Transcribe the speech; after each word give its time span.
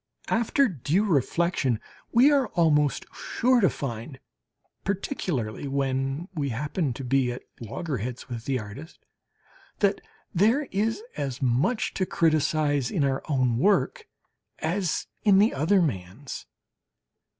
After 0.29 0.67
due 0.67 1.03
reflection 1.03 1.79
we 2.11 2.31
are 2.31 2.47
almost 2.55 3.05
sure 3.13 3.61
to 3.61 3.69
find 3.69 4.19
particularly 4.83 5.67
when 5.67 6.27
we 6.33 6.49
happen 6.49 6.91
to 6.93 7.03
be 7.03 7.31
at 7.31 7.43
loggerheads 7.59 8.27
with 8.27 8.45
the 8.45 8.57
artist 8.57 9.05
that 9.77 10.01
there 10.33 10.63
is 10.71 11.03
as 11.17 11.39
much 11.39 11.93
to 11.93 12.07
criticize 12.07 12.89
in 12.89 13.03
our 13.03 13.21
own 13.29 13.59
work 13.59 14.07
as 14.57 15.05
in 15.23 15.37
the 15.37 15.53
other 15.53 15.83
man's. 15.83 16.47